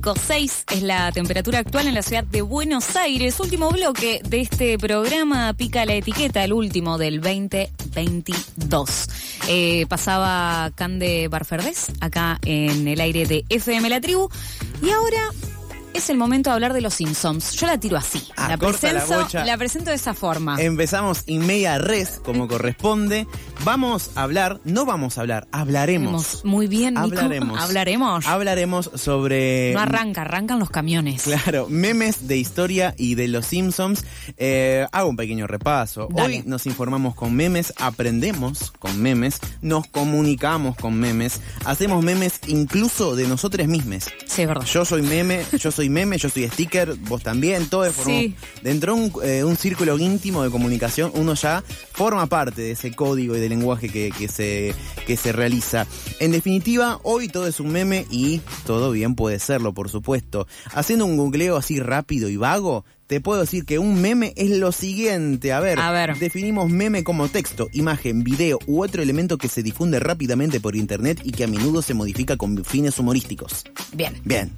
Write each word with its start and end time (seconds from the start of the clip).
25.6 0.00 0.64
es 0.74 0.82
la 0.82 1.10
temperatura 1.12 1.58
actual 1.58 1.88
en 1.88 1.94
la 1.94 2.02
ciudad 2.02 2.24
de 2.24 2.42
Buenos 2.42 2.94
Aires. 2.96 3.38
Último 3.40 3.70
bloque 3.70 4.20
de 4.24 4.40
este 4.40 4.78
programa, 4.78 5.52
pica 5.54 5.84
la 5.84 5.94
etiqueta, 5.94 6.44
el 6.44 6.52
último 6.52 6.98
del 6.98 7.20
2022. 7.20 9.08
Eh, 9.48 9.86
pasaba 9.88 10.70
Cande 10.74 11.28
Barferdés 11.28 11.92
acá 12.00 12.38
en 12.44 12.86
el 12.86 13.00
aire 13.00 13.26
de 13.26 13.44
FM 13.48 13.88
La 13.88 14.00
Tribu. 14.00 14.28
Y 14.82 14.90
ahora 14.90 15.30
es 15.94 16.10
el 16.10 16.16
momento 16.16 16.50
de 16.50 16.54
hablar 16.54 16.72
de 16.72 16.80
los 16.80 16.94
Simpsons. 16.94 17.52
Yo 17.54 17.66
la 17.66 17.78
tiro 17.78 17.96
así. 17.96 18.22
Ah, 18.36 18.48
la, 18.48 18.56
presento, 18.56 19.26
la 19.32 19.56
presento 19.56 19.90
de 19.90 19.96
esa 19.96 20.14
forma. 20.14 20.60
Empezamos 20.60 21.24
in 21.26 21.46
media 21.46 21.78
res, 21.78 22.20
como 22.24 22.48
corresponde. 22.48 23.26
Vamos 23.64 24.10
a 24.14 24.22
hablar, 24.22 24.60
no 24.64 24.86
vamos 24.86 25.18
a 25.18 25.22
hablar, 25.22 25.48
hablaremos. 25.52 26.44
Muy 26.44 26.66
bien, 26.66 26.94
Nico. 26.94 27.18
Hablaremos. 27.18 27.60
Hablaremos. 27.60 28.26
Hablaremos 28.26 28.90
sobre. 28.94 29.72
no 29.74 29.80
arranca, 29.80 30.22
arrancan 30.22 30.58
los 30.58 30.70
camiones. 30.70 31.22
Claro, 31.22 31.66
memes 31.68 32.26
de 32.28 32.36
historia 32.36 32.94
y 32.96 33.14
de 33.14 33.28
los 33.28 33.46
Simpsons. 33.46 34.04
Eh, 34.36 34.86
hago 34.92 35.08
un 35.08 35.16
pequeño 35.16 35.46
repaso. 35.46 36.08
Dale. 36.10 36.38
Hoy 36.38 36.42
nos 36.46 36.66
informamos 36.66 37.14
con 37.14 37.34
memes, 37.34 37.72
aprendemos 37.76 38.72
con 38.78 39.00
memes, 39.00 39.40
nos 39.62 39.86
comunicamos 39.86 40.76
con 40.76 40.94
memes, 40.98 41.40
hacemos 41.64 42.04
memes 42.04 42.40
incluso 42.46 43.16
de 43.16 43.26
nosotros 43.26 43.66
mismos. 43.66 44.04
Sí, 44.26 44.42
es 44.42 44.48
verdad. 44.48 44.64
Yo 44.64 44.84
soy 44.84 45.02
meme, 45.02 45.44
yo 45.58 45.70
soy 45.70 45.87
meme, 45.90 46.18
yo 46.18 46.28
soy 46.28 46.48
sticker, 46.48 46.94
vos 47.08 47.22
también, 47.22 47.68
todos 47.68 47.94
formamos. 47.94 48.22
Sí. 48.22 48.34
Dentro 48.62 48.94
de 48.94 49.00
un, 49.00 49.12
eh, 49.22 49.44
un 49.44 49.56
círculo 49.56 49.98
íntimo 49.98 50.42
de 50.42 50.50
comunicación, 50.50 51.12
uno 51.14 51.34
ya 51.34 51.62
forma 51.92 52.26
parte 52.26 52.62
de 52.62 52.70
ese 52.72 52.92
código 52.92 53.36
y 53.36 53.40
de 53.40 53.48
lenguaje 53.48 53.88
que, 53.88 54.10
que 54.16 54.28
se, 54.28 54.74
que 55.06 55.16
se 55.16 55.32
realiza. 55.32 55.86
En 56.20 56.32
definitiva, 56.32 57.00
hoy 57.02 57.28
todo 57.28 57.46
es 57.46 57.60
un 57.60 57.70
meme 57.70 58.06
y 58.10 58.40
todo 58.66 58.90
bien 58.90 59.14
puede 59.14 59.38
serlo, 59.38 59.72
por 59.74 59.88
supuesto. 59.88 60.46
Haciendo 60.72 61.06
un 61.06 61.16
googleo 61.16 61.56
así 61.56 61.80
rápido 61.80 62.28
y 62.28 62.36
vago, 62.36 62.84
te 63.06 63.22
puedo 63.22 63.40
decir 63.40 63.64
que 63.64 63.78
un 63.78 64.02
meme 64.02 64.34
es 64.36 64.50
lo 64.50 64.70
siguiente. 64.70 65.52
A 65.54 65.60
ver, 65.60 65.80
A 65.80 65.90
ver. 65.90 66.18
definimos 66.18 66.68
meme 66.68 67.04
como 67.04 67.28
texto, 67.28 67.68
imagen, 67.72 68.22
video 68.22 68.58
u 68.66 68.82
otro 68.82 69.02
elemento 69.02 69.38
que 69.38 69.48
se 69.48 69.62
difunde 69.62 69.98
rápidamente 69.98 70.60
por 70.60 70.76
internet 70.76 71.20
y 71.24 71.32
que 71.32 71.44
a 71.44 71.46
menudo 71.46 71.80
se 71.80 71.94
modifica 71.94 72.36
con 72.36 72.62
fines 72.64 72.98
humorísticos. 72.98 73.64
Bien. 73.94 74.20
Bien. 74.24 74.52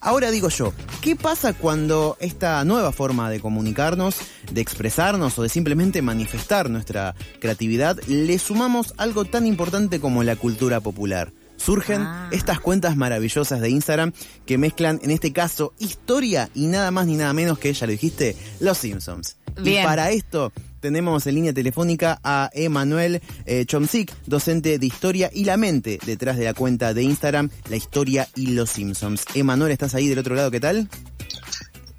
Ahora 0.00 0.30
digo 0.30 0.48
yo, 0.48 0.72
¿qué 1.00 1.16
pasa 1.16 1.52
cuando 1.54 2.16
esta 2.20 2.64
nueva 2.64 2.92
forma 2.92 3.30
de 3.30 3.40
comunicarnos, 3.40 4.16
de 4.52 4.60
expresarnos 4.60 5.38
o 5.38 5.42
de 5.42 5.48
simplemente 5.48 6.02
manifestar 6.02 6.68
nuestra 6.70 7.14
creatividad 7.40 7.98
le 8.06 8.38
sumamos 8.38 8.94
algo 8.98 9.24
tan 9.24 9.46
importante 9.46 10.00
como 10.00 10.22
la 10.22 10.36
cultura 10.36 10.80
popular? 10.80 11.32
Surgen 11.56 12.02
Ah. 12.02 12.28
estas 12.32 12.58
cuentas 12.60 12.96
maravillosas 12.96 13.60
de 13.60 13.70
Instagram 13.70 14.12
que 14.44 14.58
mezclan, 14.58 15.00
en 15.02 15.10
este 15.12 15.32
caso, 15.32 15.72
historia 15.78 16.50
y 16.52 16.66
nada 16.66 16.90
más 16.90 17.06
ni 17.06 17.16
nada 17.16 17.32
menos 17.32 17.58
que, 17.58 17.72
ya 17.72 17.86
lo 17.86 17.92
dijiste, 17.92 18.36
Los 18.60 18.78
Simpsons. 18.78 19.36
Bien. 19.62 19.82
Y 19.82 19.86
para 19.86 20.10
esto 20.10 20.52
tenemos 20.84 21.26
en 21.26 21.36
línea 21.36 21.54
telefónica 21.54 22.20
a 22.22 22.50
Emanuel 22.52 23.22
eh, 23.46 23.64
Chomsik, 23.64 24.12
docente 24.26 24.78
de 24.78 24.84
historia 24.84 25.30
y 25.32 25.46
la 25.46 25.56
mente 25.56 25.98
detrás 26.04 26.36
de 26.36 26.44
la 26.44 26.52
cuenta 26.52 26.92
de 26.92 27.02
Instagram, 27.02 27.48
La 27.70 27.76
Historia 27.76 28.28
y 28.36 28.48
los 28.48 28.68
Simpsons. 28.68 29.24
Emanuel, 29.34 29.72
¿estás 29.72 29.94
ahí 29.94 30.08
del 30.08 30.18
otro 30.18 30.34
lado? 30.34 30.50
¿Qué 30.50 30.60
tal? 30.60 30.86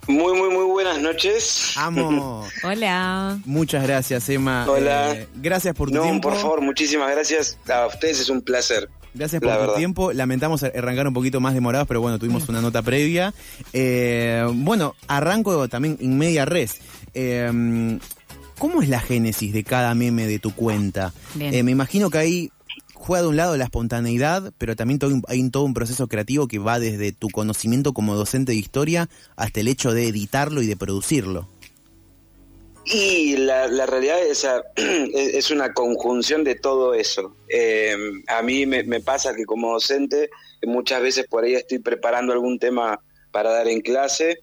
Muy, 0.07 0.37
muy, 0.37 0.49
muy 0.53 0.65
buenas 0.65 1.01
noches. 1.01 1.73
Amo. 1.77 2.45
Hola. 2.63 3.39
Muchas 3.45 3.81
gracias, 3.87 4.29
Emma. 4.29 4.67
Hola. 4.69 5.15
Eh, 5.15 5.27
gracias 5.37 5.73
por 5.73 5.89
tu 5.89 5.95
No, 5.95 6.03
tiempo. 6.03 6.29
por 6.29 6.37
favor, 6.37 6.61
muchísimas 6.61 7.09
gracias. 7.09 7.57
A 7.67 7.87
ustedes 7.87 8.19
es 8.19 8.29
un 8.29 8.43
placer. 8.43 8.87
Gracias 9.15 9.39
por 9.41 9.49
La 9.49 9.55
tu 9.55 9.61
verdad. 9.61 9.75
tiempo. 9.77 10.13
Lamentamos 10.13 10.61
arrancar 10.61 11.07
un 11.07 11.13
poquito 11.15 11.39
más 11.39 11.55
demorados, 11.55 11.87
pero 11.87 12.01
bueno, 12.01 12.19
tuvimos 12.19 12.47
una 12.49 12.61
nota 12.61 12.83
previa. 12.83 13.33
Eh, 13.73 14.45
bueno, 14.53 14.93
arranco 15.07 15.67
también 15.69 15.97
en 15.99 16.19
media 16.19 16.45
res. 16.45 16.75
Eh, 17.15 17.97
¿Cómo 18.57 18.81
es 18.81 18.89
la 18.89 18.99
génesis 18.99 19.53
de 19.53 19.63
cada 19.63 19.93
meme 19.95 20.27
de 20.27 20.39
tu 20.39 20.53
cuenta? 20.55 21.13
Eh, 21.39 21.63
me 21.63 21.71
imagino 21.71 22.09
que 22.09 22.17
ahí 22.17 22.51
juega 22.93 23.23
de 23.23 23.27
un 23.29 23.35
lado 23.35 23.57
la 23.57 23.65
espontaneidad, 23.65 24.53
pero 24.57 24.75
también 24.75 24.99
todo 24.99 25.13
un- 25.13 25.23
hay 25.27 25.41
un- 25.41 25.51
todo 25.51 25.63
un 25.63 25.73
proceso 25.73 26.07
creativo 26.07 26.47
que 26.47 26.59
va 26.59 26.79
desde 26.79 27.11
tu 27.11 27.29
conocimiento 27.29 27.93
como 27.93 28.15
docente 28.15 28.53
de 28.53 28.57
historia 28.57 29.09
hasta 29.35 29.59
el 29.59 29.67
hecho 29.67 29.93
de 29.93 30.07
editarlo 30.07 30.61
y 30.61 30.67
de 30.67 30.75
producirlo. 30.77 31.47
Y 32.85 33.37
la, 33.37 33.67
la 33.67 33.85
realidad 33.87 34.17
es, 34.23 34.45
una 35.51 35.73
conjunción 35.73 36.43
de 36.43 36.55
todo 36.55 36.93
eso. 36.93 37.35
Eh, 37.49 37.95
a 38.27 38.41
mí 38.43 38.65
me, 38.65 38.83
me 38.83 38.99
pasa 39.01 39.35
que 39.35 39.45
como 39.45 39.73
docente 39.73 40.29
muchas 40.63 41.01
veces 41.01 41.25
por 41.27 41.43
ahí 41.43 41.55
estoy 41.55 41.79
preparando 41.79 42.31
algún 42.33 42.59
tema 42.59 42.99
para 43.31 43.51
dar 43.51 43.67
en 43.67 43.81
clase 43.81 44.39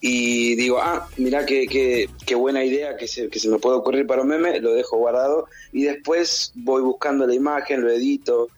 y 0.00 0.54
digo, 0.56 0.78
ah, 0.78 1.08
mirá 1.16 1.46
qué, 1.46 1.66
qué, 1.66 2.08
qué 2.26 2.34
buena 2.34 2.64
idea 2.64 2.96
que 2.96 3.08
se, 3.08 3.28
que 3.28 3.38
se 3.38 3.48
me 3.48 3.58
puede 3.58 3.76
ocurrir 3.76 4.06
para 4.06 4.22
un 4.22 4.28
meme, 4.28 4.60
lo 4.60 4.74
dejo 4.74 4.98
guardado 4.98 5.46
y 5.72 5.84
después 5.84 6.52
voy 6.54 6.82
buscando 6.82 7.26
la 7.26 7.34
imagen, 7.34 7.82
lo 7.82 7.90
edito, 7.90 8.48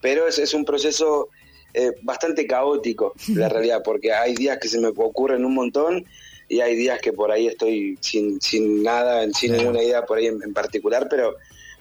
pero 0.00 0.26
es, 0.26 0.38
es 0.38 0.54
un 0.54 0.64
proceso 0.64 1.28
eh, 1.74 1.92
bastante 2.02 2.46
caótico, 2.46 3.14
la 3.34 3.48
realidad, 3.48 3.82
porque 3.84 4.12
hay 4.12 4.34
días 4.34 4.58
que 4.58 4.68
se 4.68 4.80
me 4.80 4.88
ocurren 4.88 5.44
un 5.44 5.54
montón 5.54 6.04
y 6.48 6.60
hay 6.60 6.74
días 6.74 7.00
que 7.00 7.12
por 7.12 7.30
ahí 7.30 7.46
estoy 7.46 7.96
sin, 8.00 8.40
sin 8.40 8.82
nada, 8.82 9.24
sin 9.32 9.52
ninguna 9.52 9.82
idea 9.82 10.04
por 10.04 10.18
ahí 10.18 10.26
en, 10.26 10.42
en 10.42 10.52
particular, 10.52 11.06
pero, 11.08 11.36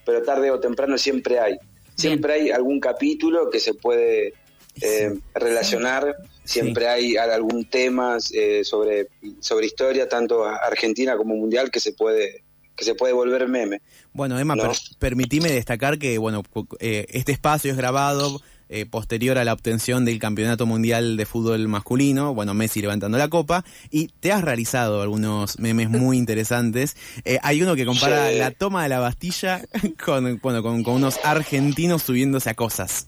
pero 0.05 0.21
tarde 0.21 0.51
o 0.51 0.59
temprano 0.59 0.97
siempre 0.97 1.39
hay. 1.39 1.57
Siempre 1.95 2.33
hay 2.33 2.49
algún 2.51 2.79
capítulo 2.79 3.49
que 3.49 3.59
se 3.59 3.73
puede 3.73 4.35
eh, 4.81 5.11
Sí. 5.13 5.21
relacionar, 5.35 6.15
siempre 6.43 6.87
hay 6.87 7.17
algún 7.17 7.65
tema 7.69 8.17
eh, 8.33 8.63
sobre, 8.63 9.07
sobre 9.39 9.65
historia, 9.65 10.07
tanto 10.09 10.45
argentina 10.45 11.15
como 11.17 11.35
mundial, 11.35 11.69
que 11.71 11.79
se 11.79 11.93
puede 11.93 12.43
que 12.75 12.85
se 12.85 12.93
puede 12.93 13.11
volver 13.11 13.47
meme. 13.47 13.81
Bueno, 14.13 14.37
Emma, 14.37 14.55
¿No? 14.55 14.61
per- 14.61 14.77
permitime 14.99 15.51
destacar 15.51 15.97
que 15.97 16.19
bueno, 16.19 16.43
eh, 16.79 17.07
este 17.09 17.31
espacio 17.31 17.71
es 17.71 17.77
grabado 17.77 18.39
eh, 18.69 18.85
posterior 18.85 19.39
a 19.39 19.43
la 19.45 19.53
obtención 19.53 20.05
del 20.05 20.19
Campeonato 20.19 20.67
Mundial 20.67 21.17
de 21.17 21.25
Fútbol 21.25 21.67
Masculino, 21.69 22.35
bueno, 22.35 22.53
Messi 22.53 22.79
levantando 22.81 23.17
la 23.17 23.29
copa, 23.29 23.65
y 23.89 24.09
te 24.19 24.31
has 24.31 24.43
realizado 24.43 25.01
algunos 25.01 25.57
memes 25.57 25.89
muy 25.89 26.17
interesantes. 26.17 26.95
Eh, 27.25 27.39
hay 27.41 27.63
uno 27.63 27.75
que 27.75 27.85
compara 27.85 28.29
Sí. 28.29 28.37
la 28.37 28.51
toma 28.51 28.83
de 28.83 28.89
la 28.89 28.99
Bastilla 28.99 29.61
con, 30.05 30.37
bueno, 30.43 30.61
con, 30.61 30.83
con 30.83 30.93
unos 30.95 31.17
argentinos 31.23 32.03
subiéndose 32.03 32.51
a 32.51 32.53
cosas. 32.53 33.07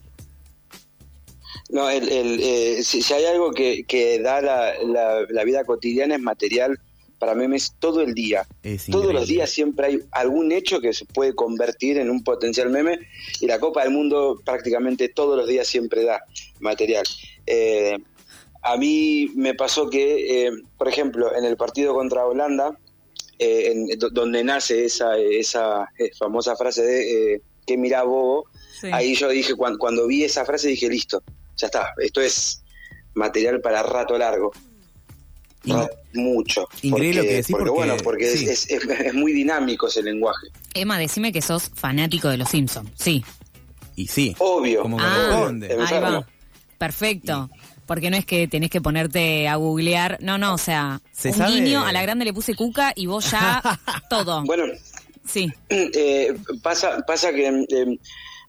No, 1.69 1.89
el, 1.89 2.09
el, 2.09 2.39
eh, 2.41 2.83
si, 2.83 3.01
si 3.01 3.13
hay 3.13 3.25
algo 3.25 3.51
que, 3.51 3.83
que 3.83 4.19
da 4.19 4.41
la, 4.41 4.73
la, 4.83 5.25
la 5.29 5.43
vida 5.43 5.63
cotidiana 5.63 6.15
es 6.15 6.21
material 6.21 6.79
para 7.19 7.35
memes 7.35 7.73
todo 7.79 8.01
el 8.01 8.13
día. 8.13 8.47
Es 8.63 8.85
Todos 8.87 9.13
los 9.13 9.27
días 9.27 9.49
siempre 9.51 9.85
hay 9.87 9.99
algún 10.11 10.51
hecho 10.51 10.79
que 10.79 10.93
se 10.93 11.05
puede 11.05 11.35
convertir 11.35 11.97
en 11.97 12.09
un 12.09 12.23
potencial 12.23 12.69
meme 12.69 12.99
y 13.41 13.45
la 13.45 13.59
Copa 13.59 13.83
del 13.83 13.91
Mundo 13.91 14.41
prácticamente 14.43 15.09
todos 15.09 15.37
los 15.37 15.47
días 15.47 15.67
siempre 15.67 16.03
da 16.05 16.23
material. 16.59 17.03
Eh, 17.45 17.97
a 18.61 18.77
mí 18.77 19.29
me 19.35 19.53
pasó 19.53 19.89
que, 19.89 20.47
eh, 20.47 20.51
por 20.77 20.87
ejemplo, 20.87 21.35
en 21.35 21.43
el 21.43 21.55
partido 21.57 21.93
contra 21.93 22.25
Holanda, 22.25 22.77
eh, 23.37 23.71
en- 23.71 23.99
do- 23.99 24.09
donde 24.09 24.43
nace 24.43 24.85
esa, 24.85 25.17
esa 25.17 25.87
eh, 25.99 26.09
famosa 26.17 26.55
frase 26.55 26.83
de 26.83 27.35
eh, 27.35 27.41
que 27.67 27.77
mira 27.77 28.03
bobo, 28.03 28.45
Sí. 28.81 28.87
ahí 28.93 29.13
yo 29.13 29.27
dije, 29.29 29.55
cuando, 29.55 29.77
cuando 29.77 30.07
vi 30.07 30.23
esa 30.23 30.45
frase 30.45 30.69
dije, 30.69 30.87
listo, 30.87 31.21
ya 31.59 31.67
está, 31.67 31.93
esto 31.99 32.21
es 32.21 32.61
material 33.13 33.59
para 33.61 33.83
rato 33.83 34.17
largo. 34.17 34.51
In- 35.65 35.75
Ra- 35.75 35.89
mucho. 36.13 36.67
Increíble 36.81 37.15
lo 37.15 37.21
porque, 37.21 37.27
que 37.29 37.35
decís, 37.35 37.51
porque, 37.51 37.65
porque- 37.65 37.85
bueno, 37.87 38.03
porque 38.03 38.31
sí. 38.37 38.45
es, 38.49 38.69
es, 38.71 38.83
es 38.85 39.13
muy 39.13 39.33
dinámico 39.33 39.87
ese 39.87 40.01
lenguaje. 40.01 40.47
Emma, 40.73 40.97
decime 40.97 41.31
que 41.33 41.41
sos 41.41 41.69
fanático 41.75 42.29
de 42.29 42.37
los 42.37 42.49
Simpsons. 42.49 42.89
Sí. 42.97 43.23
Y 43.95 44.07
sí, 44.07 44.33
Obvio. 44.39 44.81
como 44.83 44.97
Ah. 44.99 45.49
Ahí 45.51 45.99
va. 46.01 46.25
Perfecto. 46.77 47.49
Porque 47.85 48.09
no 48.11 48.17
es 48.17 48.25
que 48.25 48.47
tenés 48.47 48.69
que 48.69 48.79
ponerte 48.81 49.47
a 49.47 49.55
googlear. 49.55 50.17
No, 50.21 50.37
no, 50.37 50.53
o 50.53 50.57
sea, 50.57 51.01
¿Se 51.11 51.29
un 51.29 51.35
sabe? 51.35 51.59
niño 51.59 51.83
a 51.85 51.91
la 51.91 52.01
grande 52.03 52.23
le 52.23 52.33
puse 52.33 52.55
cuca 52.55 52.93
y 52.95 53.07
vos 53.07 53.29
ya 53.31 53.61
todo. 54.09 54.43
Bueno, 54.45 54.63
Sí. 55.27 55.51
eh, 55.69 56.35
pasa, 56.63 57.03
pasa 57.05 57.31
que 57.33 57.47
eh, 57.47 57.99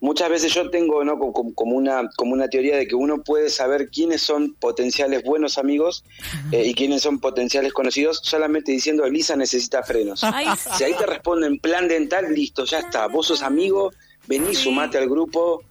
muchas 0.01 0.29
veces 0.31 0.53
yo 0.55 0.71
tengo 0.71 1.05
¿no? 1.05 1.19
como, 1.19 1.77
una, 1.77 2.09
como 2.17 2.33
una 2.33 2.49
teoría 2.49 2.77
de 2.77 2.87
que 2.89 2.95
uno 2.95 3.23
puede 3.23 3.51
saber 3.51 3.91
quiénes 3.91 4.23
son 4.23 4.55
potenciales 4.55 5.23
buenos 5.23 5.59
amigos 5.59 6.05
eh, 6.53 6.65
y 6.67 6.75
quiénes 6.75 7.03
son 7.03 7.19
potenciales 7.21 7.73
conocidos 7.73 8.21
solamente 8.23 8.73
diciendo 8.73 9.05
Elisa 9.05 9.37
necesita 9.37 9.83
frenos. 9.83 10.25
Ay, 10.25 10.47
Si 10.77 10.85
ahí 10.85 10.95
te 10.95 11.07
responden 11.07 11.59
plan 11.59 11.87
dental, 11.89 12.33
listo, 12.35 12.65
ya 12.65 12.79
está. 12.81 13.07
Vos 13.09 13.27
sos 13.27 13.43
amigo, 13.43 13.93
vení, 14.27 14.55
Sí. 14.55 14.65
sumate 14.65 14.99
al 14.99 15.09
grupo, 15.09 15.63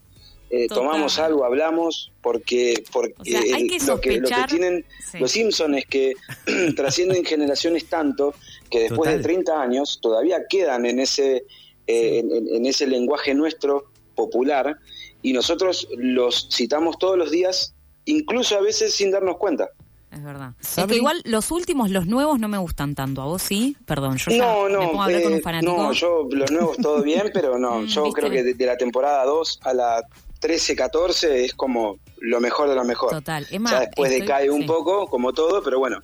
eh, 0.51 0.67
tomamos 0.67 1.19
algo, 1.19 1.45
hablamos, 1.45 2.11
porque, 2.21 2.83
porque 2.91 3.13
O 3.19 3.23
sea, 3.25 3.39
hay 3.39 3.63
el- 3.63 3.67
que 3.69 3.85
lo, 3.85 4.01
que, 4.01 4.19
lo 4.19 4.27
que 4.29 4.35
tienen 4.47 4.85
Sí. 5.11 5.19
los 5.19 5.31
Simpsons 5.31 5.77
es 5.77 5.85
que 5.85 6.13
trascienden 6.75 7.23
generaciones 7.25 7.85
tanto 7.87 8.33
que 8.69 8.79
después 8.81 8.99
Total. 9.09 9.17
de 9.17 9.23
30 9.23 9.61
años 9.61 9.99
todavía 10.01 10.39
quedan 10.49 10.85
en 10.85 10.99
ese, 10.99 11.45
eh, 11.87 12.19
en, 12.19 12.31
en- 12.35 12.55
en 12.55 12.65
ese 12.65 12.85
lenguaje 12.87 13.33
nuestro 13.35 13.85
popular 14.19 14.77
y 15.21 15.33
nosotros 15.33 15.87
los 15.97 16.47
citamos 16.51 16.97
todos 16.99 17.17
los 17.17 17.31
días, 17.31 17.73
incluso 18.05 18.57
a 18.57 18.61
veces 18.61 18.93
sin 18.93 19.11
darnos 19.11 19.37
cuenta. 19.37 19.69
Es 20.11 20.23
verdad. 20.23 20.53
Es 20.59 20.85
que 20.87 20.95
igual 20.95 21.21
los 21.25 21.51
últimos, 21.51 21.91
los 21.91 22.07
nuevos 22.07 22.39
no 22.39 22.47
me 22.47 22.57
gustan 22.57 22.95
tanto. 22.95 23.21
¿A 23.21 23.25
vos 23.25 23.41
sí? 23.43 23.77
Perdón, 23.85 24.17
yo 24.17 24.31
ya 24.31 24.37
no, 24.39 24.67
no, 24.67 24.79
me 24.79 24.87
pongo 24.87 25.01
a 25.01 25.05
hablar 25.05 25.21
con 25.23 25.33
un 25.33 25.37
eh, 25.39 25.41
fanático. 25.41 25.77
no, 25.77 25.91
yo 25.93 26.27
los 26.31 26.51
nuevos 26.51 26.77
todo 26.77 27.01
bien, 27.03 27.29
pero 27.33 27.59
no, 27.59 27.81
Mm, 27.81 27.85
yo 27.85 28.03
¿viste? 28.05 28.19
creo 28.21 28.31
que 28.31 28.43
de, 28.43 28.53
de 28.55 28.65
la 28.65 28.75
temporada 28.77 29.23
2 29.25 29.59
a 29.63 29.73
la 29.73 30.03
13, 30.39 30.75
14 30.75 31.45
es 31.45 31.53
como 31.53 31.99
lo 32.21 32.39
mejor 32.39 32.69
de 32.69 32.75
lo 32.75 32.83
mejor. 32.85 33.11
Total. 33.11 33.45
Emma, 33.51 33.69
ya 33.71 33.79
después 33.81 34.11
estoy- 34.11 34.21
decae 34.25 34.49
un 34.49 34.61
sí. 34.61 34.67
poco, 34.67 35.07
como 35.07 35.31
todo, 35.31 35.61
pero 35.63 35.77
bueno, 35.79 35.99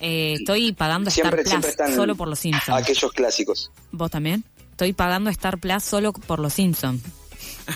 Eh, 0.00 0.34
estoy 0.38 0.72
pagando 0.72 1.10
siempre, 1.10 1.40
Star 1.42 1.48
siempre 1.50 1.68
Plus 1.72 1.80
están 1.86 1.94
solo 1.96 2.14
por 2.14 2.28
los 2.28 2.38
Simpsons. 2.38 2.82
aquellos 2.82 3.12
clásicos. 3.12 3.70
¿Vos 3.90 4.10
también? 4.12 4.44
Estoy 4.70 4.92
pagando 4.92 5.30
Star 5.30 5.58
Plus 5.58 5.82
solo 5.82 6.12
por 6.12 6.38
los 6.40 6.52
Simpsons. 6.52 7.02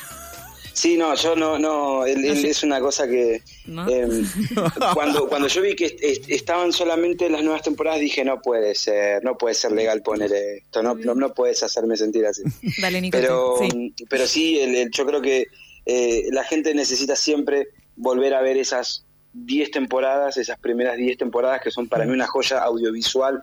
Sí, 0.72 0.96
no, 0.96 1.12
yo 1.16 1.34
no, 1.34 1.58
no, 1.58 2.06
él, 2.06 2.24
él 2.24 2.44
es 2.44 2.62
una 2.62 2.78
cosa 2.78 3.08
que 3.08 3.42
¿No? 3.66 3.88
eh, 3.90 4.06
cuando 4.94 5.28
cuando 5.28 5.48
yo 5.48 5.60
vi 5.60 5.74
que 5.74 5.86
est- 5.86 5.98
est- 6.00 6.30
estaban 6.30 6.72
solamente 6.72 7.28
las 7.28 7.42
nuevas 7.42 7.62
temporadas 7.62 7.98
dije 7.98 8.24
no 8.24 8.40
puede 8.40 8.76
ser, 8.76 9.24
no 9.24 9.36
puede 9.36 9.56
ser 9.56 9.72
legal 9.72 10.02
poner 10.02 10.32
esto, 10.32 10.80
no, 10.84 10.94
no, 10.94 11.16
no 11.16 11.34
puedes 11.34 11.64
hacerme 11.64 11.96
sentir 11.96 12.24
así. 12.26 12.42
Dale, 12.80 13.00
Nico. 13.00 13.18
Pero 13.18 13.56
sí. 13.60 13.92
pero 14.08 14.26
sí, 14.28 14.60
el- 14.60 14.76
el- 14.76 14.90
yo 14.92 15.04
creo 15.04 15.20
que 15.20 15.46
eh, 15.84 16.28
la 16.30 16.44
gente 16.44 16.72
necesita 16.74 17.16
siempre 17.16 17.70
volver 17.96 18.34
a 18.34 18.40
ver 18.40 18.56
esas 18.56 19.04
10 19.32 19.72
temporadas, 19.72 20.36
esas 20.36 20.60
primeras 20.60 20.96
10 20.96 21.18
temporadas 21.18 21.60
que 21.60 21.72
son 21.72 21.88
para 21.88 22.04
mí 22.04 22.12
una 22.12 22.28
joya 22.28 22.60
audiovisual, 22.60 23.42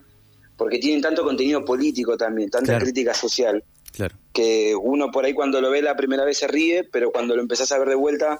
porque 0.55 0.79
tienen 0.79 1.01
tanto 1.01 1.23
contenido 1.25 1.65
político 1.65 2.15
también, 2.15 2.49
tanta 2.49 2.67
Claro. 2.67 2.85
crítica 2.85 3.13
social 3.13 3.61
Claro. 3.91 4.15
Que 4.35 4.75
uno 4.75 5.11
por 5.11 5.23
ahí 5.23 5.33
cuando 5.33 5.61
lo 5.61 5.71
ve 5.71 5.81
la 5.81 5.95
primera 5.95 6.25
vez 6.25 6.39
se 6.39 6.47
ríe, 6.47 6.83
pero 6.83 7.09
cuando 7.11 7.35
lo 7.35 7.41
empezás 7.41 7.71
a 7.71 7.79
ver 7.79 7.87
de 7.87 7.95
vuelta 7.95 8.37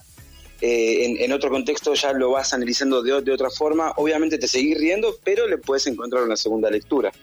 eh, 0.60 1.06
en, 1.06 1.18
en 1.24 1.32
otro 1.32 1.50
contexto 1.50 1.94
ya 1.94 2.12
lo 2.12 2.32
vas 2.32 2.54
analizando 2.54 3.02
de, 3.02 3.22
de 3.22 3.32
otra 3.32 3.50
forma. 3.50 3.94
Obviamente 3.96 4.38
te 4.38 4.48
seguís 4.50 4.78
riendo, 4.78 5.16
pero 5.24 5.48
le 5.48 5.58
puedes 5.58 5.88
encontrar 5.88 6.24
una 6.24 6.36
segunda 6.36 6.70
lectura. 6.70 7.14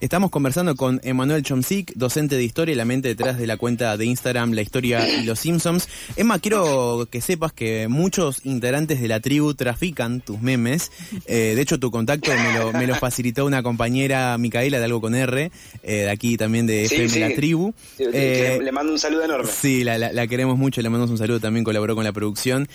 Estamos 0.00 0.30
conversando 0.30 0.74
con 0.76 1.00
Emanuel 1.02 1.42
Chomsik, 1.42 1.94
docente 1.94 2.36
de 2.36 2.44
historia 2.44 2.74
y 2.74 2.76
la 2.76 2.84
mente 2.84 3.08
detrás 3.08 3.38
de 3.38 3.46
la 3.46 3.56
cuenta 3.56 3.96
de 3.96 4.04
Instagram 4.04 4.52
La 4.52 4.60
Historia 4.60 5.08
y 5.08 5.24
los 5.24 5.38
Simpsons. 5.38 5.88
Emma, 6.16 6.38
quiero 6.40 7.08
que 7.10 7.22
sepas 7.22 7.54
que 7.54 7.88
muchos 7.88 8.44
integrantes 8.44 9.00
de 9.00 9.08
la 9.08 9.20
tribu 9.20 9.54
trafican 9.54 10.20
tus 10.20 10.42
memes. 10.42 10.92
Eh, 11.26 11.54
de 11.56 11.62
hecho, 11.62 11.78
tu 11.80 11.90
contacto 11.90 12.30
me 12.32 12.58
lo, 12.58 12.72
me 12.74 12.86
lo 12.86 12.96
facilitó 12.96 13.46
una 13.46 13.62
compañera, 13.62 14.36
Micaela, 14.36 14.78
de 14.78 14.84
Algo 14.84 15.00
con 15.00 15.14
R, 15.14 15.50
eh, 15.82 15.92
de 15.94 16.10
aquí 16.10 16.36
también 16.36 16.66
de 16.66 16.86
Sí, 16.86 16.96
FM 16.96 17.08
sí. 17.08 17.20
La 17.20 17.34
Tribu. 17.34 17.72
Le, 17.98 18.56
Eh, 18.56 18.60
le 18.62 18.72
mando 18.72 18.92
un 18.92 18.98
saludo 18.98 19.24
enorme. 19.24 19.48
Sí, 19.50 19.84
la, 19.84 19.96
la- 19.96 20.12
la 20.12 20.26
queremos 20.26 20.58
mucho, 20.58 20.82
le 20.82 20.90
mandamos 20.90 21.12
un 21.12 21.18
saludo, 21.18 21.40
también 21.40 21.64
colaboró 21.64 21.94
con 21.94 22.04
la 22.04 22.12
producción. 22.12 22.68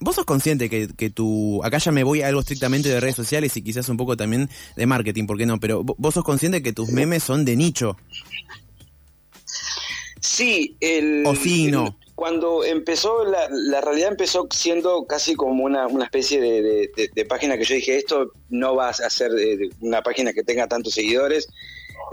¿Vos 0.00 0.14
sos 0.14 0.26
consciente 0.26 0.70
que, 0.70 0.86
que 0.96 1.10
tu... 1.10 1.60
Acá 1.64 1.78
ya 1.78 1.90
me 1.90 2.04
voy 2.04 2.22
a 2.22 2.28
algo 2.28 2.38
estrictamente 2.40 2.88
de 2.88 3.00
redes 3.00 3.16
sociales 3.16 3.56
y 3.56 3.62
quizás 3.62 3.88
un 3.88 3.96
poco 3.96 4.16
también 4.16 4.48
de 4.76 4.86
marketing, 4.86 5.26
¿por 5.26 5.36
qué 5.36 5.46
no? 5.46 5.58
Pero 5.58 5.82
vo- 5.82 5.96
vos 6.10 6.14
sos 6.14 6.24
consciente 6.24 6.60
que 6.60 6.72
tus 6.72 6.88
memes 6.88 7.22
son 7.22 7.44
de 7.44 7.54
nicho. 7.54 7.96
Sí, 10.20 10.76
el, 10.80 11.22
O 11.24 11.36
sí. 11.36 11.70
Cuando 12.16 12.64
empezó, 12.64 13.24
la, 13.24 13.48
la 13.48 13.80
realidad 13.80 14.10
empezó 14.10 14.46
siendo 14.50 15.04
casi 15.06 15.34
como 15.36 15.62
una, 15.64 15.86
una 15.86 16.04
especie 16.04 16.40
de, 16.40 16.60
de- 16.62 16.90
de- 16.96 17.10
de 17.14 17.24
página 17.24 17.56
que 17.56 17.64
yo 17.64 17.76
dije, 17.76 17.96
esto 17.96 18.32
no 18.50 18.74
va 18.74 18.88
a 18.90 18.92
ser 19.10 19.30
de 19.30 19.70
una 19.80 20.02
página 20.02 20.32
que 20.32 20.42
tenga 20.42 20.66
tantos 20.66 20.92
seguidores. 20.94 21.48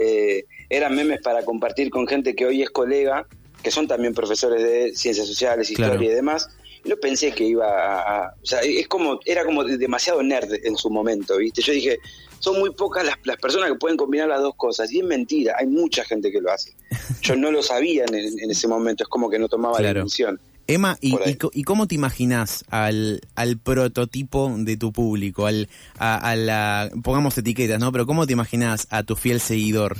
Eh, 0.00 0.44
eran 0.70 0.94
memes 0.94 1.20
para 1.20 1.44
compartir 1.44 1.90
con 1.90 2.06
gente 2.06 2.34
que 2.36 2.46
hoy 2.46 2.62
es 2.62 2.70
colega, 2.70 3.26
que 3.64 3.70
son 3.72 3.86
también 3.88 4.14
profesores 4.14 4.62
de 4.62 4.94
ciencias 4.96 5.26
sociales, 5.26 5.68
historia 5.70 5.90
Claro. 5.98 6.04
y 6.10 6.14
demás. 6.14 6.48
No 6.84 6.96
pensé 6.96 7.32
que 7.32 7.44
iba 7.44 7.66
a, 8.00 8.32
O 8.42 8.46
sea, 8.46 8.60
es 8.60 8.86
como, 8.88 9.18
era 9.24 9.44
como 9.44 9.64
demasiado 9.64 10.22
nerd 10.22 10.52
en 10.64 10.76
su 10.76 10.90
momento, 10.90 11.36
¿viste? 11.38 11.60
Yo 11.62 11.72
dije, 11.72 11.98
son 12.38 12.58
muy 12.58 12.70
pocas 12.70 13.04
las, 13.04 13.16
las 13.24 13.36
personas 13.36 13.70
que 13.70 13.74
pueden 13.76 13.96
combinar 13.96 14.28
las 14.28 14.40
dos 14.40 14.54
cosas. 14.56 14.90
Y 14.92 15.00
es 15.00 15.04
mentira, 15.04 15.54
hay 15.58 15.66
mucha 15.66 16.04
gente 16.04 16.30
que 16.30 16.40
lo 16.40 16.50
hace. 16.52 16.72
Yo 17.22 17.36
no 17.36 17.50
lo 17.50 17.62
sabía 17.62 18.04
en, 18.08 18.14
en 18.14 18.50
ese 18.50 18.68
momento, 18.68 19.04
es 19.04 19.08
como 19.08 19.28
que 19.28 19.38
no 19.38 19.48
tomaba 19.48 19.74
la 19.74 19.80
Claro. 19.80 20.00
dimensión. 20.00 20.40
Emma, 20.70 20.98
¿y, 21.00 21.14
y 21.14 21.38
y 21.54 21.62
cómo 21.64 21.88
te 21.88 21.94
imaginas 21.94 22.62
al, 22.68 23.22
al 23.36 23.56
prototipo 23.56 24.54
de 24.58 24.76
tu 24.76 24.92
público? 24.92 25.46
Al, 25.46 25.66
a, 25.98 26.16
a 26.30 26.36
la, 26.36 26.90
pongamos 27.02 27.38
etiquetas, 27.38 27.80
¿no? 27.80 27.90
Pero 27.90 28.04
¿cómo 28.04 28.26
te 28.26 28.34
imaginas 28.34 28.86
a 28.90 29.02
tu 29.02 29.16
fiel 29.16 29.40
seguidor? 29.40 29.96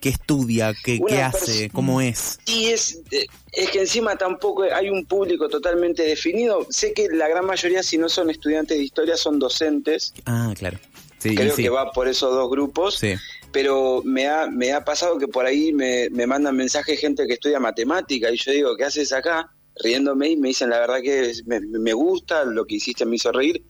¿Qué 0.00 0.10
estudia? 0.10 0.74
¿Qué, 0.84 1.00
qué 1.06 1.22
hace? 1.22 1.70
¿Cómo 1.70 2.00
es? 2.00 2.38
Y 2.46 2.66
es, 2.66 3.00
eh, 3.10 3.26
es 3.52 3.70
que 3.70 3.80
encima 3.80 4.16
tampoco 4.16 4.62
hay 4.62 4.90
un 4.90 5.04
público 5.06 5.48
totalmente 5.48 6.02
definido. 6.04 6.66
Sé 6.70 6.92
que 6.92 7.08
la 7.08 7.28
gran 7.28 7.44
mayoría, 7.46 7.82
si 7.82 7.98
no 7.98 8.08
son 8.08 8.30
estudiantes 8.30 8.78
de 8.78 8.84
historia, 8.84 9.16
son 9.16 9.38
docentes. 9.38 10.14
Ah, 10.24 10.54
claro. 10.56 10.78
Sí, 11.18 11.34
Creo 11.34 11.54
sí. 11.54 11.64
que 11.64 11.68
va 11.68 11.90
por 11.90 12.06
esos 12.06 12.32
dos 12.32 12.48
grupos. 12.48 12.96
Sí. 12.96 13.14
Pero 13.50 14.02
me 14.04 14.28
ha, 14.28 14.46
me 14.46 14.72
ha 14.72 14.84
pasado 14.84 15.18
que 15.18 15.26
por 15.26 15.46
ahí 15.46 15.72
me, 15.72 16.08
me 16.10 16.26
mandan 16.26 16.54
mensajes 16.54 17.00
gente 17.00 17.26
que 17.26 17.34
estudia 17.34 17.58
matemática 17.58 18.30
y 18.30 18.36
yo 18.36 18.52
digo, 18.52 18.76
¿qué 18.76 18.84
haces 18.84 19.12
acá? 19.12 19.50
Riéndome 19.82 20.30
y 20.30 20.36
me 20.36 20.48
dicen, 20.48 20.70
la 20.70 20.78
verdad 20.80 21.00
que 21.02 21.32
me, 21.46 21.60
me 21.60 21.92
gusta, 21.92 22.44
lo 22.44 22.66
que 22.66 22.76
hiciste 22.76 23.04
me 23.04 23.16
hizo 23.16 23.32
reír, 23.32 23.64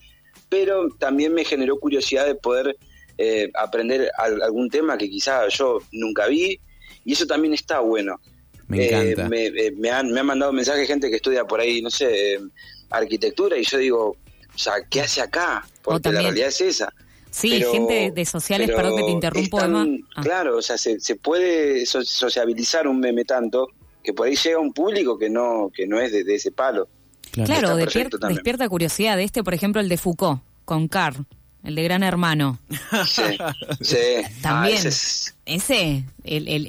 pero 0.48 0.88
también 0.98 1.32
me 1.32 1.44
generó 1.44 1.78
curiosidad 1.78 2.26
de 2.26 2.34
poder 2.34 2.76
eh, 3.18 3.50
aprender 3.54 4.10
al- 4.16 4.40
algún 4.42 4.70
tema 4.70 4.96
que 4.96 5.10
quizá 5.10 5.46
yo 5.48 5.80
nunca 5.92 6.26
vi 6.28 6.58
y 7.04 7.12
eso 7.12 7.26
también 7.26 7.52
está 7.54 7.80
bueno. 7.80 8.20
Me 8.68 8.84
Eh, 8.84 9.10
encanta. 9.10 9.28
me, 9.28 9.46
eh, 9.46 9.72
me 9.76 9.90
han, 9.90 10.10
me 10.12 10.20
han 10.20 10.26
mandado 10.26 10.52
mensajes 10.52 10.86
gente 10.86 11.10
que 11.10 11.16
estudia 11.16 11.44
por 11.44 11.58
ahí, 11.60 11.82
no 11.82 11.90
sé, 11.90 12.34
eh, 12.34 12.40
arquitectura 12.90 13.56
y 13.56 13.64
yo 13.64 13.78
digo, 13.78 14.16
o 14.54 14.58
sea, 14.58 14.74
¿qué 14.88 15.00
hace 15.02 15.20
acá? 15.20 15.66
Porque 15.82 16.10
la 16.12 16.20
realidad 16.22 16.48
es 16.48 16.60
esa. 16.60 16.92
Sí, 17.30 17.56
Pero- 17.58 17.72
gente 17.72 18.10
de, 18.14 18.24
sociales, 18.24 18.70
perdón 18.70 18.96
que 18.96 19.04
te 19.04 19.10
interrumpo, 19.10 19.58
están- 19.58 19.76
Emma. 19.76 20.06
Ah. 20.16 20.22
Claro, 20.22 20.56
o 20.56 20.62
sea, 20.62 20.78
se, 20.78 20.98
se 21.00 21.16
puede 21.16 21.84
so- 21.86 22.02
sociabilizar 22.04 22.88
un 22.88 22.98
meme 23.00 23.24
tanto 23.24 23.68
que 24.02 24.12
por 24.14 24.26
ahí 24.26 24.34
llega 24.36 24.56
a 24.56 24.60
un 24.60 24.72
público 24.72 25.18
que 25.18 25.28
no 25.28 25.70
que 25.74 25.86
no 25.86 26.00
es 26.00 26.10
de, 26.12 26.24
de 26.24 26.34
ese 26.36 26.50
palo. 26.52 26.88
Claro, 27.32 27.76
también. 27.76 28.34
despierta 28.34 28.68
curiosidad. 28.68 29.20
Este, 29.20 29.44
por 29.44 29.52
ejemplo, 29.54 29.80
el 29.82 29.88
de 29.88 29.98
Foucault, 29.98 30.40
con 30.64 30.88
Carr, 30.88 31.14
el 31.64 31.74
de 31.74 31.82
Gran 31.82 32.02
Hermano. 32.02 32.58
Sí, 33.06 33.22
sí. 33.80 33.96
También. 34.42 34.76
Ah, 34.76 34.78
ese 34.78 34.88
es- 34.88 35.34
Ese, 35.46 36.04
el, 36.24 36.46
el, 36.48 36.66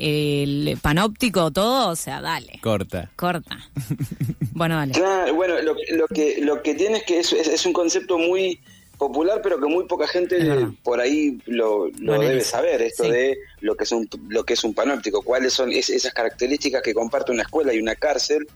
el 0.68 0.78
panóptico, 0.82 1.52
todo, 1.52 1.90
o 1.90 1.96
sea, 1.96 2.22
dale, 2.22 2.60
Corta. 2.62 3.12
corta. 3.16 3.58
Bueno, 4.54 4.76
dale. 4.76 4.92
Claro, 4.92 5.34
bueno, 5.36 5.62
lo, 5.62 5.74
lo 5.92 6.08
que 6.08 6.40
lo 6.42 6.62
que 6.62 6.76
tiene 6.76 6.98
es 6.98 7.04
que 7.04 7.20
es, 7.20 7.32
es, 7.32 7.48
es 7.48 7.66
un 7.66 7.72
concepto 7.72 8.18
muy 8.18 8.60
popular, 8.98 9.40
pero 9.42 9.58
que 9.58 9.68
muy 9.68 9.86
poca 9.86 10.06
gente 10.06 10.38
por 10.84 11.00
ahí 11.00 11.40
lo, 11.46 11.88
lo 12.00 12.20
debe 12.20 12.42
saber, 12.42 12.82
esto 12.82 13.06
Sí. 13.06 13.12
de 13.12 13.38
lo 13.62 13.76
que 13.78 13.86
es 13.86 13.92
un 13.94 14.10
lo 14.28 14.44
que 14.44 14.56
es 14.56 14.64
un 14.66 14.74
panóptico, 14.74 15.22
cuáles 15.22 15.54
son 15.54 15.72
es- 15.72 15.90
esas 15.90 16.14
características 16.14 16.82
que 16.82 16.94
comparte 16.94 17.32
una 17.32 17.44
escuela 17.44 17.74
y 17.74 17.80
una 17.80 17.96
cárcel, 17.96 18.48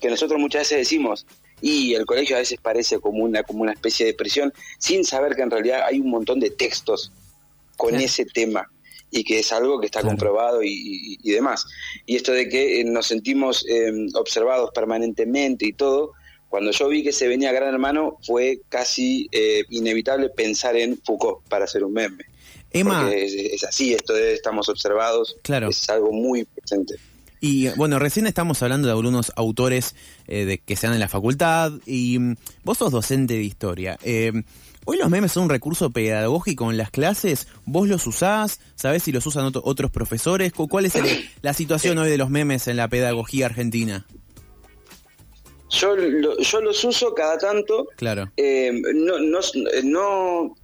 que 0.00 0.08
nosotros 0.08 0.38
muchas 0.38 0.60
veces 0.60 0.78
decimos, 0.78 1.26
y 1.60 1.94
el 1.94 2.06
colegio 2.06 2.36
a 2.36 2.40
veces 2.40 2.58
parece 2.60 2.98
como 3.00 3.24
una, 3.24 3.42
como 3.42 3.62
una 3.62 3.72
especie 3.72 4.06
de 4.06 4.14
prisión, 4.14 4.52
sin 4.78 5.04
saber 5.04 5.34
que 5.36 5.42
en 5.42 5.50
realidad 5.50 5.82
hay 5.86 6.00
un 6.00 6.10
montón 6.10 6.40
de 6.40 6.50
textos 6.50 7.12
con 7.76 7.90
Claro. 7.90 8.04
ese 8.04 8.24
tema 8.26 8.70
y 9.10 9.24
que 9.24 9.40
es 9.40 9.52
algo 9.52 9.80
que 9.80 9.86
está 9.86 10.00
Claro. 10.00 10.12
comprobado 10.16 10.62
y, 10.62 10.68
y- 10.70 11.18
y 11.22 11.30
demás. 11.32 11.66
Y 12.06 12.16
esto 12.16 12.32
de 12.32 12.48
que 12.48 12.80
eh, 12.80 12.84
nos 12.84 13.06
sentimos 13.06 13.64
eh, 13.68 13.92
observados 14.14 14.70
permanentemente 14.74 15.66
y 15.66 15.72
todo, 15.72 16.12
cuando 16.48 16.70
yo 16.72 16.88
vi 16.88 17.02
que 17.02 17.12
se 17.12 17.26
venía 17.28 17.52
Gran 17.52 17.68
Hermano 17.74 18.18
fue 18.26 18.60
casi 18.68 19.28
eh, 19.32 19.64
inevitable 19.70 20.30
pensar 20.30 20.76
en 20.76 20.96
Foucault 21.04 21.46
para 21.48 21.64
hacer 21.64 21.84
un 21.84 21.92
meme. 21.92 22.24
Emma, 22.72 23.10
es, 23.12 23.32
es 23.34 23.64
así, 23.64 23.94
esto 23.94 24.12
de 24.14 24.34
estamos 24.34 24.68
observados, 24.68 25.36
Claro. 25.42 25.68
es 25.70 25.88
algo 25.90 26.12
muy 26.12 26.44
presente. 26.44 26.94
Y 27.40 27.68
bueno, 27.76 27.98
recién 27.98 28.26
estamos 28.26 28.62
hablando 28.62 28.86
de 28.88 28.92
algunos 28.92 29.32
autores 29.36 29.94
eh, 30.26 30.44
de 30.44 30.58
que 30.58 30.76
se 30.76 30.86
dan 30.86 30.94
en 30.94 31.00
la 31.00 31.08
facultad 31.08 31.72
y 31.86 32.18
mm, 32.18 32.36
vos 32.64 32.78
sos 32.78 32.92
docente 32.92 33.34
de 33.34 33.42
historia. 33.42 33.98
Eh, 34.02 34.30
hoy 34.84 34.98
los 34.98 35.08
memes 35.08 35.32
son 35.32 35.44
un 35.44 35.48
recurso 35.50 35.90
pedagógico 35.90 36.70
en 36.70 36.76
las 36.76 36.90
clases. 36.90 37.48
¿Vos 37.64 37.88
los 37.88 38.06
usás? 38.06 38.60
¿Sabés 38.74 39.04
si 39.04 39.12
los 39.12 39.26
usan 39.26 39.46
otro- 39.46 39.62
otros 39.64 39.90
profesores? 39.90 40.52
¿Cu- 40.52 40.68
¿Cuál 40.68 40.84
es 40.86 40.96
el- 40.96 41.06
la 41.40 41.54
situación 41.54 41.96
hoy 41.98 42.10
de 42.10 42.18
los 42.18 42.28
memes 42.28 42.68
en 42.68 42.76
la 42.76 42.88
pedagogía 42.88 43.46
argentina? 43.46 44.06
Yo, 45.70 45.94
yo 46.40 46.60
los 46.60 46.82
uso 46.84 47.14
cada 47.14 47.38
tanto, 47.38 47.86
Claro. 47.96 48.30
Eh, 48.36 48.72
no, 48.92 49.18
no, 49.20 49.38
no, 49.84 50.56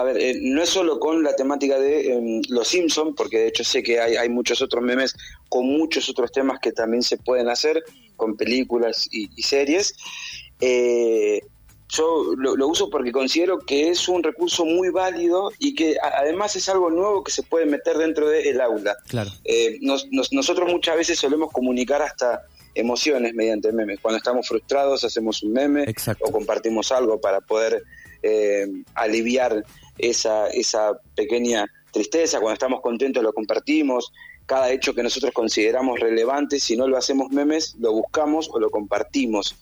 a 0.00 0.02
ver, 0.04 0.18
eh, 0.18 0.38
no 0.40 0.62
es 0.62 0.68
solo 0.68 0.98
con 1.00 1.22
la 1.22 1.34
temática 1.34 1.78
de 1.78 2.12
em, 2.12 2.42
los 2.48 2.68
Simpsons, 2.68 3.14
porque 3.16 3.38
de 3.38 3.48
hecho 3.48 3.64
sé 3.64 3.82
que 3.82 4.00
hay, 4.00 4.16
hay 4.16 4.28
muchos 4.28 4.60
otros 4.62 4.82
memes 4.82 5.14
con 5.48 5.66
muchos 5.66 6.08
otros 6.08 6.30
temas 6.32 6.60
que 6.60 6.72
también 6.72 7.02
se 7.02 7.16
pueden 7.16 7.48
hacer, 7.48 7.82
con 8.16 8.36
películas 8.36 9.08
y, 9.10 9.28
y 9.36 9.42
series. 9.42 9.94
Eh, 10.60 11.40
yo 11.90 12.34
lo, 12.36 12.54
lo 12.54 12.68
uso 12.68 12.90
porque 12.90 13.12
considero 13.12 13.60
que 13.60 13.88
es 13.88 14.08
un 14.08 14.22
recurso 14.22 14.66
muy 14.66 14.90
válido 14.90 15.50
y 15.58 15.74
que 15.74 15.96
a- 16.02 16.18
además 16.20 16.54
es 16.54 16.68
algo 16.68 16.90
nuevo 16.90 17.24
que 17.24 17.32
se 17.32 17.42
puede 17.42 17.64
meter 17.64 17.96
dentro 17.96 18.28
del 18.28 18.60
aula. 18.60 18.94
Claro. 19.08 19.30
Eh, 19.44 19.78
nos- 19.80 20.06
nos- 20.10 20.30
nosotros 20.32 20.70
muchas 20.70 20.96
veces 20.96 21.18
solemos 21.18 21.50
comunicar 21.50 22.02
hasta 22.02 22.42
emociones 22.74 23.32
mediante 23.34 23.72
memes. 23.72 24.00
Cuando 24.00 24.18
estamos 24.18 24.46
frustrados 24.46 25.02
hacemos 25.02 25.42
un 25.42 25.52
meme 25.54 25.84
Exacto. 25.84 26.26
o 26.26 26.30
compartimos 26.32 26.92
algo 26.92 27.18
para 27.20 27.40
poder 27.40 27.82
aliviar 28.94 29.64
esa, 29.98 30.48
esa 30.48 30.98
pequeña 31.14 31.66
tristeza, 31.92 32.40
cuando 32.40 32.54
estamos 32.54 32.80
contentos 32.80 33.22
lo 33.22 33.32
compartimos, 33.32 34.12
cada 34.46 34.70
hecho 34.70 34.94
que 34.94 35.02
nosotros 35.02 35.32
consideramos 35.32 36.00
relevante, 36.00 36.58
si 36.58 36.76
no 36.76 36.88
lo 36.88 36.96
hacemos 36.96 37.30
memes, 37.30 37.74
lo 37.78 37.92
buscamos 37.92 38.48
o 38.52 38.58
lo 38.58 38.70
compartimos. 38.70 39.54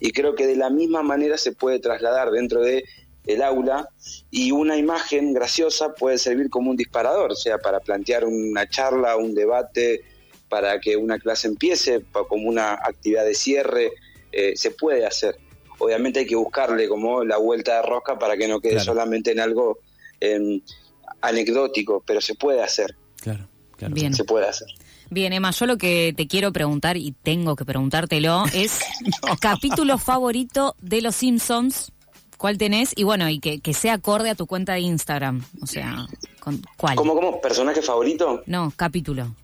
Y 0.00 0.12
creo 0.12 0.34
que 0.34 0.46
de 0.46 0.56
la 0.56 0.70
misma 0.70 1.02
manera 1.02 1.36
se 1.36 1.52
puede 1.52 1.78
trasladar 1.78 2.30
dentro 2.30 2.62
de 2.62 2.84
el 3.26 3.42
aula 3.42 3.88
y 4.30 4.50
una 4.50 4.76
imagen 4.76 5.34
graciosa 5.34 5.94
puede 5.94 6.16
servir 6.16 6.48
como 6.48 6.70
un 6.70 6.76
disparador, 6.76 7.36
sea, 7.36 7.58
para 7.58 7.80
plantear 7.80 8.24
una 8.24 8.68
charla, 8.68 9.16
un 9.16 9.34
debate, 9.34 10.02
para 10.48 10.80
que 10.80 10.96
una 10.96 11.18
clase 11.18 11.46
empiece, 11.46 12.02
como 12.28 12.48
una 12.48 12.72
actividad 12.72 13.24
de 13.24 13.34
cierre, 13.34 13.92
eh, 14.32 14.54
se 14.56 14.70
puede 14.70 15.06
hacer. 15.06 15.36
Obviamente 15.80 16.20
hay 16.20 16.26
que 16.26 16.36
buscarle 16.36 16.88
como 16.88 17.24
la 17.24 17.38
vuelta 17.38 17.76
de 17.76 17.82
rosca 17.82 18.18
para 18.18 18.36
que 18.36 18.46
no 18.46 18.60
quede 18.60 18.78
solamente 18.80 19.32
en 19.32 19.40
algo 19.40 19.78
em, 20.20 20.60
anecdótico, 21.20 22.02
pero 22.06 22.20
se 22.20 22.34
puede 22.34 22.62
hacer. 22.62 22.94
Claro, 23.20 23.48
claro. 23.76 23.94
Bien. 23.94 24.14
Se 24.14 24.24
puede 24.24 24.46
hacer. 24.46 24.68
Bien, 25.10 25.32
Emma, 25.32 25.50
yo 25.50 25.66
lo 25.66 25.76
que 25.76 26.14
te 26.16 26.28
quiero 26.28 26.52
preguntar 26.52 26.96
y 26.96 27.12
tengo 27.12 27.56
que 27.56 27.64
preguntártelo 27.64 28.44
es 28.54 28.78
capítulo 29.40 29.98
favorito 29.98 30.76
de 30.80 31.02
Los 31.02 31.16
Simpsons. 31.16 31.92
¿Cuál 32.38 32.58
tenés? 32.58 32.92
Y 32.96 33.02
bueno, 33.02 33.28
y 33.28 33.40
que, 33.40 33.60
que 33.60 33.74
sea 33.74 33.94
acorde 33.94 34.30
a 34.30 34.34
tu 34.34 34.46
cuenta 34.46 34.74
de 34.74 34.80
Instagram. 34.80 35.44
O 35.60 35.66
sea, 35.66 36.06
con, 36.38 36.62
¿cuál? 36.76 36.94
¿Cómo, 36.94 37.14
cómo? 37.14 37.40
¿Personaje 37.40 37.82
favorito? 37.82 38.42
No, 38.46 38.72
capítulo. 38.76 39.34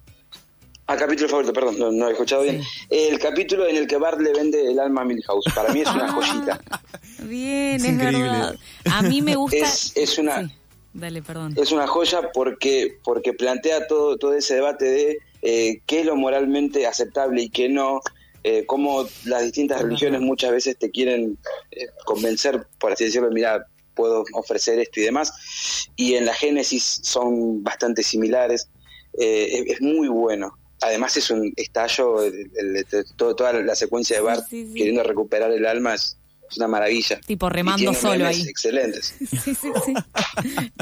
Ah, 0.89 0.97
capítulo 0.97 1.29
favorito, 1.29 1.53
perdón, 1.53 1.79
no, 1.79 1.91
no 1.91 2.09
he 2.09 2.13
escuchado 2.13 2.43
bien. 2.43 2.63
El 2.91 3.19
capítulo 3.19 3.67
en 3.67 3.77
el 3.77 3.87
que 3.89 3.97
Bart 3.97 4.21
le 4.21 4.33
vende 4.33 4.71
el 4.71 4.79
alma 4.79 5.03
a 5.03 5.05
Milhouse. 5.05 5.45
Para 5.55 5.73
mí 5.73 5.81
es 5.81 5.89
una 5.93 6.13
joyita. 6.13 6.61
Bien, 7.25 7.75
Es 7.77 7.83
es, 7.85 7.91
increíble. 7.93 8.23
verdad. 8.23 8.57
A 8.93 9.03
mí 9.03 9.21
me 9.21 9.35
gusta. 9.43 9.57
Es, 9.57 9.93
es 9.97 10.17
una... 10.19 10.47
Sí, 10.47 10.55
Dale, 10.93 11.23
perdón. 11.23 11.55
es 11.57 11.73
una 11.73 11.87
joya 11.87 12.31
porque 12.33 12.99
porque 13.05 13.35
plantea 13.35 13.87
todo 13.87 14.17
todo 14.17 14.33
ese 14.33 14.55
debate 14.55 14.85
de 14.87 15.19
eh, 15.43 15.83
qué 15.87 16.01
es 16.01 16.07
lo 16.07 16.17
moralmente 16.17 16.87
aceptable 16.87 17.43
y 17.43 17.51
qué 17.51 17.69
no 17.69 18.01
eh, 18.45 18.65
cómo 18.65 19.07
las 19.25 19.43
distintas 19.43 19.83
religiones 19.83 20.23
muchas 20.23 20.53
veces 20.53 20.79
te 20.79 20.91
quieren 20.91 21.37
eh, 21.73 21.89
convencer 22.07 22.67
por 22.79 22.93
así 22.93 23.05
decirlo 23.05 23.29
mira 23.31 23.67
puedo 23.95 24.25
ofrecer 24.33 24.79
esto 24.79 25.01
y 25.01 25.03
demás 25.03 25.35
y 25.97 26.15
en 26.15 26.25
la 26.25 26.33
Génesis 26.33 27.01
son 27.03 27.63
bastante 27.63 28.03
similares 28.03 28.69
Eh, 29.19 29.49
es, 29.67 29.75
es 29.75 29.81
muy 29.83 30.09
bueno 30.09 30.57
además 30.83 31.17
es 31.17 31.31
un 31.31 31.53
estallo 31.57 32.23
el- 32.23 32.51
el- 32.55 32.87
todo- 33.17 33.35
toda 33.35 33.53
la 33.55 33.75
secuencia 33.75 34.17
de 34.17 34.21
Sí, 34.23 34.27
Bart 34.27 34.47
sí, 34.49 34.67
sí. 34.67 34.75
queriendo 34.75 35.03
recuperar 35.03 35.51
el 35.53 35.65
alma 35.67 35.95
es, 35.95 36.17
es 36.51 36.57
una 36.59 36.69
maravilla 36.69 37.19
Tipo 37.27 37.49
remando 37.49 37.93
solo 37.95 38.27
ahí. 38.27 38.43
excelentes 38.49 39.15
Sí, 39.19 39.55
sí, 39.55 39.55
sí. 39.85 39.95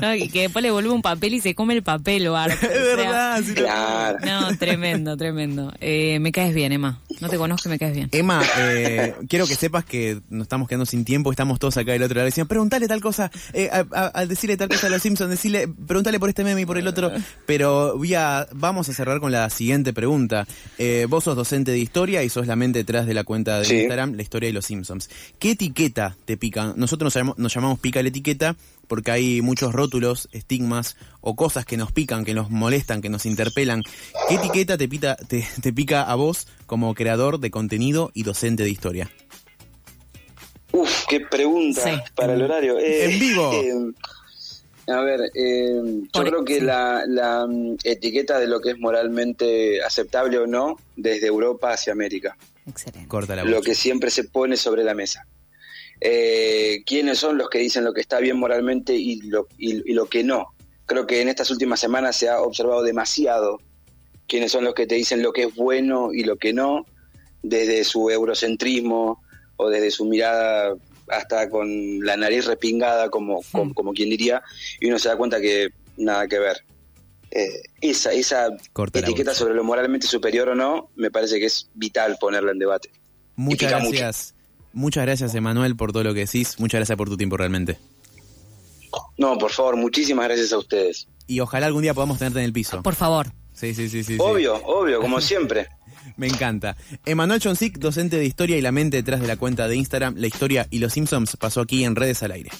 No, 0.00 0.14
y 0.14 0.28
que 0.28 0.42
después 0.42 0.62
le 0.62 0.70
vuelve 0.70 0.90
un 0.90 1.02
papel 1.02 1.34
y 1.34 1.40
se 1.40 1.54
come 1.54 1.74
el 1.74 1.82
papel, 1.82 2.28
Bart. 2.28 2.52
O 2.62 2.66
Es 2.66 2.72
sea, 2.72 2.96
verdad. 2.96 3.42
sí, 3.44 3.54
claro 3.54 4.18
No, 4.24 4.56
tremendo, 4.58 5.16
tremendo. 5.16 5.72
Eh, 5.80 6.18
me 6.20 6.32
caes 6.32 6.54
bien, 6.54 6.72
Emma. 6.72 7.00
No 7.20 7.28
te 7.28 7.36
conozco 7.36 7.68
me 7.68 7.78
caes 7.78 7.94
bien. 7.94 8.08
Emma, 8.12 8.42
eh, 8.58 9.14
quiero 9.28 9.46
que 9.46 9.54
sepas 9.54 9.84
que 9.84 10.20
nos 10.30 10.42
estamos 10.44 10.68
quedando 10.68 10.86
sin 10.86 11.04
tiempo, 11.04 11.30
estamos 11.30 11.58
todos 11.58 11.76
acá 11.76 11.92
del 11.92 12.02
otro 12.02 12.16
lado. 12.16 12.26
Decían, 12.26 12.46
preguntale 12.48 12.86
tal 12.88 13.00
cosa, 13.00 13.30
eh, 13.52 13.70
a- 13.72 13.86
a- 13.92 14.06
al 14.08 14.28
decirle 14.28 14.56
tal 14.56 14.68
cosa 14.68 14.86
a 14.86 14.90
los 14.90 15.02
Simpsons, 15.02 15.30
decirle, 15.30 15.68
preguntale 15.68 16.18
por 16.20 16.28
este 16.28 16.44
meme 16.44 16.62
y 16.62 16.66
por 16.66 16.78
el 16.78 16.86
otro. 16.86 17.12
Pero 17.46 17.96
voy 17.96 18.14
a- 18.14 18.46
vamos 18.52 18.88
a 18.88 18.92
cerrar 18.92 19.20
con 19.20 19.32
la 19.32 19.48
siguiente 19.50 19.92
pregunta. 19.92 20.46
Eh, 20.78 21.06
vos 21.08 21.24
sos 21.24 21.36
docente 21.36 21.70
de 21.70 21.78
historia 21.78 22.22
y 22.22 22.28
sos 22.28 22.46
la 22.46 22.56
mente 22.56 22.78
detrás 22.80 23.06
de 23.06 23.14
la 23.14 23.24
cuenta 23.24 23.58
de 23.60 23.64
Sí. 23.64 23.74
Instagram, 23.76 24.14
la 24.14 24.22
historia 24.22 24.48
de 24.48 24.52
los 24.52 24.64
Simpsons. 24.66 25.08
¿Qué 25.38 25.53
etiqueta 25.54 26.16
te 26.24 26.36
pica? 26.36 26.72
Nosotros 26.76 27.06
nos 27.06 27.14
llamamos, 27.14 27.38
nos 27.38 27.54
llamamos 27.54 27.78
pica 27.80 28.02
la 28.02 28.08
etiqueta 28.10 28.54
porque 28.86 29.10
hay 29.10 29.40
muchos 29.42 29.72
rótulos, 29.72 30.28
estigmas 30.32 30.96
o 31.20 31.34
cosas 31.34 31.64
que 31.64 31.76
nos 31.76 31.90
pican, 31.90 32.24
que 32.24 32.34
nos 32.34 32.50
molestan, 32.50 33.00
que 33.00 33.08
nos 33.08 33.26
interpelan. 33.26 33.82
¿Qué 34.28 34.34
etiqueta 34.36 34.76
te, 34.76 34.86
pita, 34.88 35.16
te, 35.16 35.46
te 35.62 35.72
pica 35.72 36.02
a 36.02 36.14
vos 36.14 36.46
como 36.66 36.94
creador 36.94 37.40
de 37.40 37.50
contenido 37.50 38.10
y 38.14 38.22
docente 38.22 38.62
de 38.62 38.70
historia? 38.70 39.10
Uf, 40.72 41.04
qué 41.08 41.20
pregunta 41.20 41.82
Sí. 41.82 41.96
para 42.14 42.34
el 42.34 42.42
horario. 42.42 42.78
Eh, 42.78 43.04
En 43.12 43.20
vivo. 43.20 43.52
eh, 43.52 43.72
a 44.92 45.00
ver, 45.00 45.20
eh, 45.34 45.80
yo 45.82 46.10
Por- 46.12 46.28
creo 46.28 46.44
que 46.44 46.56
sí. 46.58 46.60
la, 46.60 47.04
la, 47.06 47.46
mm, 47.46 47.76
etiqueta 47.84 48.38
de 48.38 48.48
lo 48.48 48.60
que 48.60 48.70
es 48.72 48.78
moralmente 48.78 49.82
aceptable 49.82 50.36
o 50.38 50.46
no, 50.46 50.76
desde 50.96 51.26
Europa 51.28 51.72
hacia 51.72 51.92
América, 51.92 52.36
Excelente. 52.66 53.06
Corta 53.08 53.36
la 53.36 53.44
lo 53.44 53.60
que 53.62 53.74
siempre 53.74 54.10
se 54.10 54.24
pone 54.24 54.56
sobre 54.56 54.84
la 54.84 54.94
mesa. 54.94 55.26
Eh, 56.06 56.82
¿Quiénes 56.84 57.18
son 57.18 57.38
los 57.38 57.48
que 57.48 57.58
dicen 57.58 57.82
lo 57.82 57.94
que 57.94 58.02
está 58.02 58.18
bien 58.20 58.36
moralmente 58.38 58.94
y 58.94 59.22
lo, 59.22 59.48
y, 59.56 59.90
y 59.90 59.94
lo 59.94 60.04
que 60.04 60.22
no? 60.22 60.48
Creo 60.84 61.06
que 61.06 61.22
en 61.22 61.28
estas 61.28 61.50
últimas 61.50 61.80
semanas 61.80 62.14
se 62.16 62.28
ha 62.28 62.42
observado 62.42 62.82
demasiado 62.82 63.58
quiénes 64.28 64.52
son 64.52 64.64
los 64.64 64.74
que 64.74 64.86
te 64.86 64.96
dicen 64.96 65.22
lo 65.22 65.32
que 65.32 65.44
es 65.44 65.54
bueno 65.54 66.12
y 66.12 66.24
lo 66.24 66.36
que 66.36 66.52
no, 66.52 66.84
desde 67.42 67.84
su 67.84 68.10
eurocentrismo 68.10 69.22
o 69.56 69.70
desde 69.70 69.90
su 69.90 70.04
mirada 70.04 70.74
hasta 71.08 71.48
con 71.48 72.00
la 72.04 72.18
nariz 72.18 72.44
repingada, 72.44 73.08
como, 73.08 73.40
como, 73.50 73.72
como 73.72 73.92
quien 73.94 74.10
diría, 74.10 74.42
y 74.80 74.88
uno 74.88 74.98
se 74.98 75.08
da 75.08 75.16
cuenta 75.16 75.40
que 75.40 75.70
nada 75.96 76.26
que 76.26 76.38
ver. 76.38 76.64
Eh, 77.30 77.62
esa 77.80 78.12
esa 78.12 78.48
Corta 78.74 79.00
etiqueta 79.00 79.34
sobre 79.34 79.54
lo 79.54 79.64
moralmente 79.64 80.06
superior 80.06 80.50
o 80.50 80.54
no, 80.54 80.90
me 80.96 81.10
parece 81.10 81.40
que 81.40 81.46
es 81.46 81.70
vital 81.74 82.18
ponerla 82.20 82.52
en 82.52 82.58
debate. 82.58 82.90
Muchas 83.36 83.82
mucho. 83.82 84.04
Muchas 84.74 85.04
gracias, 85.04 85.34
Emanuel, 85.34 85.76
por 85.76 85.92
todo 85.92 86.04
lo 86.04 86.12
que 86.12 86.20
decís. 86.20 86.58
Muchas 86.58 86.80
gracias 86.80 86.98
por 86.98 87.08
tu 87.08 87.16
tiempo 87.16 87.36
realmente. 87.36 87.78
No, 89.16 89.38
por 89.38 89.50
favor, 89.50 89.76
muchísimas 89.76 90.26
gracias 90.26 90.52
a 90.52 90.58
ustedes. 90.58 91.08
Y 91.26 91.40
ojalá 91.40 91.66
algún 91.66 91.82
día 91.82 91.94
podamos 91.94 92.18
tenerte 92.18 92.40
en 92.40 92.44
el 92.44 92.52
piso. 92.52 92.82
Por 92.82 92.94
favor. 92.94 93.32
Sí, 93.52 93.72
sí, 93.74 93.88
sí, 93.88 94.02
sí. 94.02 94.14
sí. 94.14 94.18
Obvio, 94.20 94.56
obvio, 94.64 95.00
como 95.00 95.20
siempre. 95.22 95.68
Me 96.16 96.26
encanta. 96.26 96.76
Emanuel 97.06 97.40
Chonsic, 97.40 97.78
docente 97.78 98.16
de 98.18 98.24
historia 98.24 98.56
y 98.58 98.60
la 98.60 98.72
mente 98.72 98.98
detrás 98.98 99.20
de 99.20 99.26
la 99.26 99.36
cuenta 99.36 99.68
de 99.68 99.76
Instagram, 99.76 100.14
La 100.16 100.26
Historia 100.26 100.66
y 100.70 100.78
los 100.78 100.92
Simpsons, 100.92 101.36
pasó 101.36 101.60
aquí 101.60 101.84
en 101.84 101.96
Redes 101.96 102.22
al 102.22 102.32
Aire. 102.32 102.50